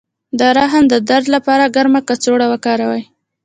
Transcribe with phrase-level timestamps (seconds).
[0.39, 3.03] د رحم د درد لپاره ګرمه کڅوړه وکاروئ